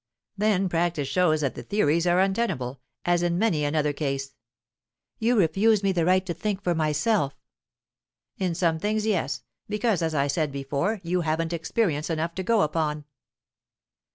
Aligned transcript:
"Then 0.35 0.67
practice 0.67 1.07
shows 1.07 1.41
that 1.41 1.53
the 1.53 1.61
theories 1.61 2.07
are 2.07 2.19
untenable, 2.19 2.81
as 3.05 3.21
in 3.21 3.37
many 3.37 3.63
another 3.63 3.93
case." 3.93 4.33
"You 5.19 5.37
refuse 5.37 5.83
me 5.83 5.91
the 5.91 6.05
right 6.05 6.25
to 6.25 6.33
think 6.33 6.63
for 6.63 6.73
myself." 6.73 7.35
"In 8.39 8.55
some 8.55 8.79
things, 8.79 9.05
yes. 9.05 9.43
Because, 9.69 10.01
as 10.01 10.15
I 10.15 10.25
said 10.25 10.51
before, 10.51 11.01
you 11.03 11.21
haven't 11.21 11.53
experience 11.53 12.09
enough 12.09 12.33
to 12.33 12.41
go 12.41 12.61
upon." 12.61 13.05